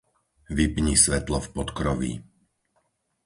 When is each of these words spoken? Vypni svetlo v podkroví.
Vypni 0.57 0.93
svetlo 1.03 1.37
v 1.41 1.47
podkroví. 1.55 2.13